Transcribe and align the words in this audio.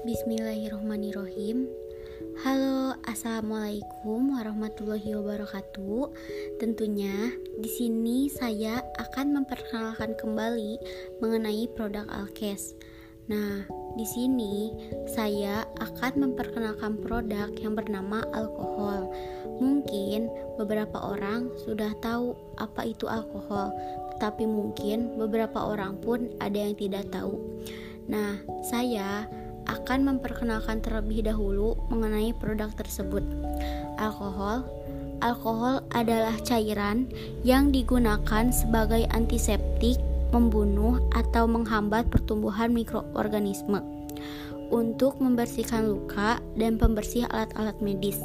Bismillahirrahmanirrahim. 0.00 1.68
Halo, 2.40 2.96
assalamualaikum 3.04 4.32
warahmatullahi 4.32 5.12
wabarakatuh. 5.12 6.08
Tentunya 6.56 7.36
di 7.60 7.68
sini 7.68 8.32
saya 8.32 8.80
akan 8.96 9.36
memperkenalkan 9.36 10.16
kembali 10.16 10.80
mengenai 11.20 11.68
produk 11.76 12.08
Alkes. 12.08 12.72
Nah, 13.28 13.68
di 14.00 14.06
sini 14.08 14.72
saya 15.04 15.68
akan 15.84 16.32
memperkenalkan 16.32 16.96
produk 17.04 17.52
yang 17.60 17.76
bernama 17.76 18.24
alkohol. 18.32 19.12
Mungkin 19.60 20.32
beberapa 20.56 20.96
orang 20.96 21.52
sudah 21.60 21.92
tahu 22.00 22.32
apa 22.56 22.88
itu 22.88 23.04
alkohol, 23.04 23.68
tetapi 24.16 24.48
mungkin 24.48 25.20
beberapa 25.20 25.60
orang 25.60 26.00
pun 26.00 26.32
ada 26.40 26.56
yang 26.56 26.72
tidak 26.72 27.04
tahu. 27.12 27.36
Nah, 28.08 28.40
saya 28.66 29.28
akan 29.90 30.06
memperkenalkan 30.06 30.78
terlebih 30.78 31.26
dahulu 31.26 31.74
mengenai 31.90 32.30
produk 32.38 32.70
tersebut. 32.78 33.26
Alkohol 33.98 34.62
Alkohol 35.18 35.82
adalah 35.90 36.38
cairan 36.46 37.10
yang 37.42 37.74
digunakan 37.74 38.54
sebagai 38.54 39.02
antiseptik, 39.10 39.98
membunuh 40.30 41.02
atau 41.10 41.50
menghambat 41.50 42.06
pertumbuhan 42.06 42.70
mikroorganisme 42.70 43.82
untuk 44.70 45.18
membersihkan 45.18 45.90
luka 45.90 46.38
dan 46.54 46.78
pembersih 46.78 47.26
alat-alat 47.26 47.74
medis. 47.82 48.22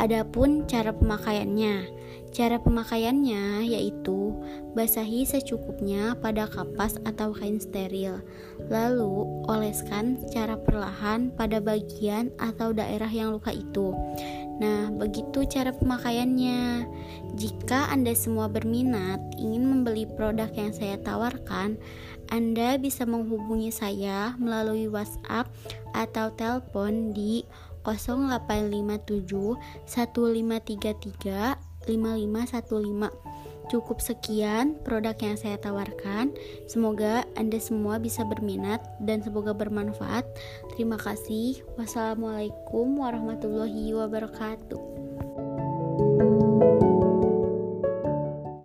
Adapun 0.00 0.64
cara 0.68 0.92
pemakaiannya, 0.94 2.02
Cara 2.32 2.56
pemakaiannya 2.56 3.68
yaitu 3.68 4.32
basahi 4.72 5.28
secukupnya 5.28 6.16
pada 6.16 6.48
kapas 6.48 6.96
atau 7.04 7.36
kain 7.36 7.60
steril, 7.60 8.24
lalu 8.72 9.28
oleskan 9.52 10.16
secara 10.16 10.56
perlahan 10.56 11.28
pada 11.36 11.60
bagian 11.60 12.32
atau 12.40 12.72
daerah 12.72 13.12
yang 13.12 13.36
luka 13.36 13.52
itu. 13.52 13.92
Nah, 14.64 14.88
begitu 14.96 15.44
cara 15.44 15.76
pemakaiannya. 15.76 16.88
Jika 17.36 17.92
Anda 17.92 18.16
semua 18.16 18.48
berminat 18.48 19.20
ingin 19.36 19.68
membeli 19.68 20.08
produk 20.08 20.48
yang 20.56 20.72
saya 20.72 20.96
tawarkan, 21.04 21.76
Anda 22.32 22.80
bisa 22.80 23.04
menghubungi 23.04 23.68
saya 23.68 24.40
melalui 24.40 24.88
WhatsApp 24.88 25.52
atau 25.92 26.32
telepon 26.32 27.12
di 27.12 27.44
0857 27.84 29.58
1533 29.86 31.58
5515. 31.86 33.10
Cukup 33.70 34.02
sekian 34.02 34.76
produk 34.82 35.14
yang 35.22 35.38
saya 35.38 35.56
tawarkan. 35.56 36.34
Semoga 36.66 37.24
Anda 37.38 37.62
semua 37.62 38.02
bisa 38.02 38.26
berminat 38.26 38.82
dan 39.00 39.22
semoga 39.22 39.54
bermanfaat. 39.54 40.26
Terima 40.74 40.98
kasih. 40.98 41.62
Wassalamualaikum 41.78 42.98
warahmatullahi 42.98 43.94
wabarakatuh. 43.96 44.91